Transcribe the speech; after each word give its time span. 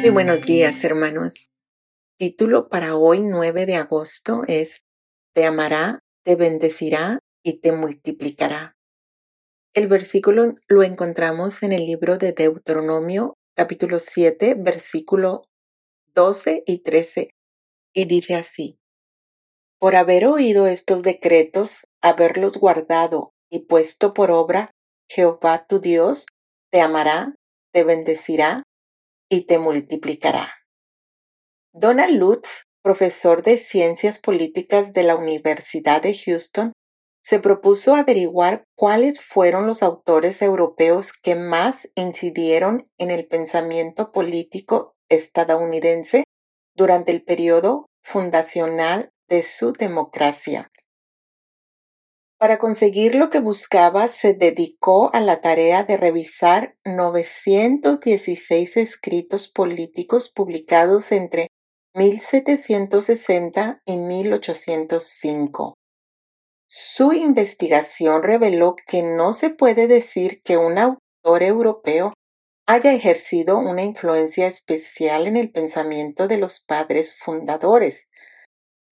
Muy 0.00 0.10
buenos 0.10 0.46
días, 0.46 0.84
hermanos. 0.84 1.50
Título 2.18 2.68
para 2.68 2.94
hoy, 2.94 3.20
9 3.20 3.66
de 3.66 3.74
agosto, 3.74 4.42
es 4.46 4.82
Te 5.34 5.44
amará, 5.44 5.98
te 6.24 6.36
bendecirá 6.36 7.18
y 7.42 7.58
te 7.60 7.72
multiplicará. 7.72 8.76
El 9.74 9.88
versículo 9.88 10.54
lo 10.68 10.82
encontramos 10.84 11.64
en 11.64 11.72
el 11.72 11.84
libro 11.84 12.16
de 12.16 12.32
Deuteronomio, 12.32 13.34
capítulo 13.56 13.98
7, 13.98 14.54
versículo 14.56 15.42
12 16.14 16.62
y 16.64 16.78
13, 16.84 17.30
y 17.92 18.04
dice 18.04 18.36
así, 18.36 18.78
Por 19.80 19.96
haber 19.96 20.26
oído 20.26 20.68
estos 20.68 21.02
decretos, 21.02 21.80
haberlos 22.00 22.56
guardado 22.56 23.32
y 23.50 23.66
puesto 23.66 24.14
por 24.14 24.30
obra, 24.30 24.70
Jehová 25.10 25.66
tu 25.68 25.80
Dios 25.80 26.26
te 26.70 26.80
amará, 26.82 27.34
te 27.72 27.82
bendecirá 27.82 28.62
y 29.28 29.46
te 29.46 29.58
multiplicará. 29.58 30.54
Donald 31.72 32.16
Lutz, 32.16 32.64
profesor 32.82 33.42
de 33.42 33.58
Ciencias 33.58 34.20
Políticas 34.20 34.92
de 34.92 35.02
la 35.02 35.16
Universidad 35.16 36.02
de 36.02 36.14
Houston, 36.14 36.72
se 37.22 37.40
propuso 37.40 37.94
averiguar 37.94 38.64
cuáles 38.74 39.20
fueron 39.20 39.66
los 39.66 39.82
autores 39.82 40.40
europeos 40.40 41.12
que 41.12 41.34
más 41.34 41.86
incidieron 41.94 42.88
en 42.96 43.10
el 43.10 43.26
pensamiento 43.26 44.12
político 44.12 44.94
estadounidense 45.10 46.24
durante 46.74 47.12
el 47.12 47.22
periodo 47.22 47.86
fundacional 48.02 49.10
de 49.28 49.42
su 49.42 49.72
democracia. 49.72 50.70
Para 52.38 52.58
conseguir 52.58 53.16
lo 53.16 53.30
que 53.30 53.40
buscaba, 53.40 54.06
se 54.06 54.32
dedicó 54.32 55.12
a 55.12 55.20
la 55.20 55.40
tarea 55.40 55.82
de 55.82 55.96
revisar 55.96 56.76
916 56.84 58.76
escritos 58.76 59.48
políticos 59.48 60.30
publicados 60.30 61.10
entre 61.10 61.48
1760 61.94 63.82
y 63.84 63.96
1805. 63.96 65.74
Su 66.68 67.12
investigación 67.12 68.22
reveló 68.22 68.76
que 68.86 69.02
no 69.02 69.32
se 69.32 69.50
puede 69.50 69.88
decir 69.88 70.40
que 70.44 70.58
un 70.58 70.78
autor 70.78 71.42
europeo 71.42 72.12
haya 72.68 72.92
ejercido 72.92 73.58
una 73.58 73.82
influencia 73.82 74.46
especial 74.46 75.26
en 75.26 75.36
el 75.36 75.50
pensamiento 75.50 76.28
de 76.28 76.36
los 76.36 76.60
padres 76.60 77.18
fundadores. 77.18 78.10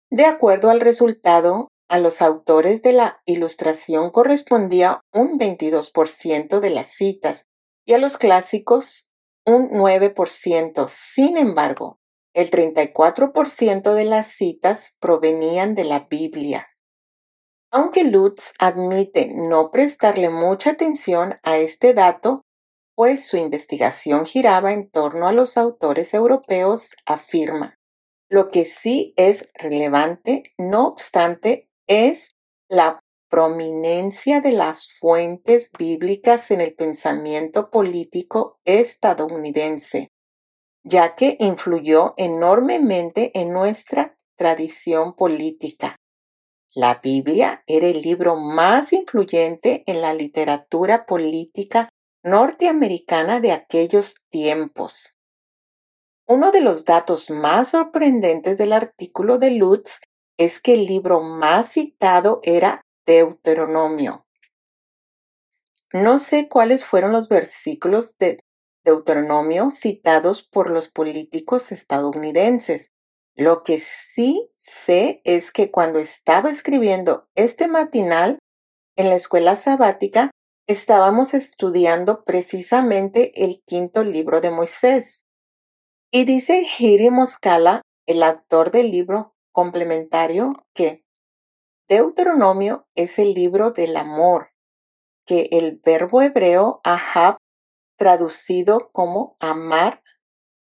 De 0.10 0.26
acuerdo 0.26 0.70
al 0.70 0.80
resultado, 0.80 1.68
a 1.90 2.00
los 2.00 2.22
autores 2.22 2.82
de 2.82 2.94
la 2.94 3.22
Ilustración 3.26 4.12
correspondía 4.12 5.02
un 5.14 5.38
22% 5.38 6.60
de 6.60 6.70
las 6.70 6.88
citas 6.88 7.46
y 7.86 7.94
a 7.94 7.98
los 7.98 8.18
clásicos 8.18 9.10
un 9.46 9.70
9%. 9.70 10.88
Sin 10.88 11.38
embargo, 11.38 12.00
el 12.34 12.50
34% 12.50 13.94
de 13.94 14.06
las 14.06 14.28
citas 14.28 14.98
provenían 15.00 15.76
de 15.76 15.84
la 15.84 16.08
Biblia. 16.10 16.68
Aunque 17.72 18.04
Lutz 18.04 18.54
admite 18.60 19.32
no 19.34 19.72
prestarle 19.72 20.30
mucha 20.30 20.72
atención 20.72 21.36
a 21.44 21.58
este 21.58 21.94
dato, 21.94 22.42
pues 22.96 23.28
su 23.28 23.38
investigación 23.38 24.26
giraba 24.26 24.74
en 24.74 24.90
torno 24.90 25.28
a 25.28 25.34
los 25.34 25.58
autores 25.58 26.14
europeos, 26.14 26.92
afirma. 27.06 27.80
Lo 28.30 28.50
que 28.50 28.66
sí 28.66 29.14
es 29.18 29.52
relevante, 29.56 30.44
no 30.58 30.88
obstante, 30.88 31.68
es 31.88 32.36
la 32.70 33.00
prominencia 33.30 34.42
de 34.42 34.52
las 34.52 34.92
fuentes 34.94 35.72
bíblicas 35.78 36.52
en 36.52 36.62
el 36.62 36.76
pensamiento 36.76 37.72
político 37.72 38.60
estadounidense, 38.64 40.12
ya 40.84 41.16
que 41.16 41.38
influyó 41.40 42.14
enormemente 42.18 43.32
en 43.34 43.52
nuestra 43.52 44.16
tradición 44.38 45.16
política. 45.16 45.98
La 46.76 47.02
Biblia 47.04 47.64
era 47.68 47.88
el 47.88 48.02
libro 48.02 48.36
más 48.36 48.94
influyente 48.94 49.84
en 49.86 50.02
la 50.02 50.14
literatura 50.14 51.06
política 51.06 51.90
norteamericana 52.24 53.40
de 53.40 53.52
aquellos 53.52 54.16
tiempos. 54.30 55.14
Uno 56.26 56.52
de 56.52 56.62
los 56.62 56.86
datos 56.86 57.30
más 57.30 57.70
sorprendentes 57.70 58.58
del 58.58 58.74
artículo 58.74 59.38
de 59.38 59.52
Lutz 59.52 60.00
es 60.38 60.60
que 60.60 60.74
el 60.74 60.86
libro 60.86 61.22
más 61.22 61.74
citado 61.74 62.40
era 62.44 62.82
Deuteronomio. 63.06 64.26
No 65.92 66.18
sé 66.18 66.50
cuáles 66.50 66.84
fueron 66.86 67.12
los 67.12 67.28
versículos 67.28 68.18
de 68.18 68.40
Deuteronomio 68.84 69.70
citados 69.70 70.44
por 70.44 70.70
los 70.70 70.90
políticos 70.90 71.72
estadounidenses. 71.72 72.90
Lo 73.36 73.64
que 73.64 73.78
sí 73.78 74.50
sé 74.56 75.22
es 75.24 75.52
que 75.52 75.72
cuando 75.72 76.00
estaba 76.00 76.50
escribiendo 76.50 77.24
este 77.36 77.68
matinal 77.68 78.40
en 78.96 79.10
la 79.10 79.16
escuela 79.16 79.56
sabática, 79.56 80.32
estábamos 80.68 81.34
estudiando 81.34 82.24
precisamente 82.24 83.44
el 83.44 83.62
quinto 83.66 84.04
libro 84.04 84.42
de 84.42 84.52
Moisés. 84.52 85.26
Y 86.12 86.26
dice 86.26 86.66
Hiri 86.78 87.10
Moscala, 87.10 87.82
el 88.06 88.22
autor 88.24 88.72
del 88.72 88.92
libro, 88.92 89.33
complementario 89.54 90.52
que 90.74 91.04
Deuteronomio 91.88 92.88
es 92.96 93.20
el 93.20 93.34
libro 93.34 93.72
del 93.72 93.96
amor, 93.96 94.50
que 95.26 95.48
el 95.52 95.80
verbo 95.84 96.22
hebreo 96.22 96.82
ahab, 96.84 97.38
traducido 97.98 98.90
como 98.92 99.38
amar, 99.40 100.02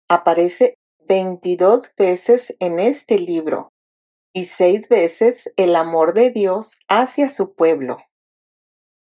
aparece 0.09 0.75
22 1.07 1.93
veces 1.95 2.55
en 2.59 2.79
este 2.79 3.19
libro 3.19 3.69
y 4.33 4.45
seis 4.45 4.89
veces 4.89 5.49
el 5.55 5.75
amor 5.75 6.13
de 6.13 6.31
Dios 6.31 6.79
hacia 6.87 7.29
su 7.29 7.53
pueblo. 7.53 7.97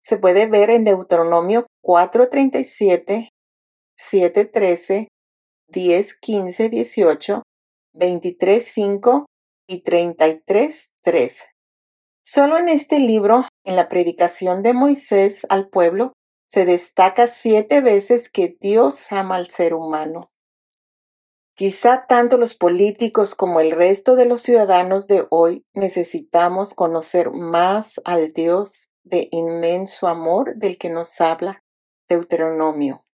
Se 0.03 0.17
puede 0.17 0.47
ver 0.47 0.71
en 0.71 0.85
Deuteronomio 0.85 1.67
4:37, 1.83 3.29
7:13, 3.97 5.09
10:15, 5.69 6.71
18, 6.71 7.43
23:5 7.95 9.27
y 9.71 9.85
33.3. 9.85 11.45
Solo 12.25 12.59
en 12.59 12.69
este 12.69 12.99
libro, 12.99 13.47
en 13.65 13.77
la 13.77 13.89
predicación 13.89 14.63
de 14.63 14.75
Moisés 14.75 15.47
al 15.49 15.69
pueblo, 15.69 16.13
se 16.47 16.65
destaca 16.65 17.29
siete 17.29 17.81
veces 17.81 18.29
que 18.29 18.57
Dios 18.61 19.13
ama 19.13 19.37
al 19.37 19.49
ser 19.49 19.75
humano. 19.75 20.33
Quizá 21.55 22.07
tanto 22.09 22.37
los 22.37 22.55
políticos 22.55 23.37
como 23.37 23.61
el 23.61 23.71
resto 23.71 24.17
de 24.17 24.27
los 24.27 24.43
ciudadanos 24.43 25.07
de 25.07 25.27
hoy 25.31 25.65
necesitamos 25.73 26.75
conocer 26.75 27.31
más 27.31 28.01
al 28.05 28.33
Dios 28.33 28.89
de 29.05 29.29
inmenso 29.31 30.09
amor 30.09 30.57
del 30.57 30.79
que 30.79 30.91
nos 30.91 31.21
habla 31.21 31.63
Deuteronomio. 32.09 33.05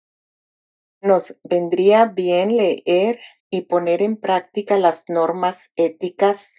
Nos 1.02 1.38
vendría 1.44 2.06
bien 2.06 2.56
leer 2.56 3.20
y 3.56 3.62
poner 3.62 4.02
en 4.02 4.18
práctica 4.18 4.76
las 4.76 5.08
normas 5.08 5.72
éticas, 5.76 6.56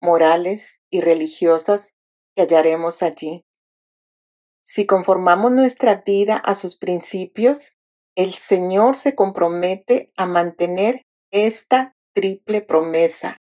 morales 0.00 0.80
y 0.90 1.00
religiosas 1.00 1.94
que 2.34 2.42
hallaremos 2.42 3.04
allí. 3.04 3.44
Si 4.60 4.84
conformamos 4.84 5.52
nuestra 5.52 6.02
vida 6.04 6.36
a 6.36 6.56
sus 6.56 6.76
principios, 6.76 7.76
el 8.16 8.34
Señor 8.34 8.96
se 8.96 9.14
compromete 9.14 10.12
a 10.16 10.26
mantener 10.26 11.06
esta 11.30 11.94
triple 12.14 12.62
promesa. 12.62 13.36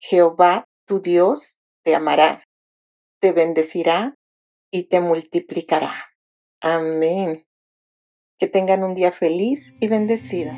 Jehová, 0.00 0.64
tu 0.86 1.00
Dios, 1.00 1.58
te 1.82 1.96
amará, 1.96 2.44
te 3.20 3.32
bendecirá 3.32 4.14
y 4.70 4.84
te 4.84 5.00
multiplicará. 5.00 6.06
Amén. 6.60 7.44
Que 8.38 8.46
tengan 8.46 8.84
un 8.84 8.94
día 8.94 9.10
feliz 9.10 9.74
y 9.80 9.88
bendecido. 9.88 10.52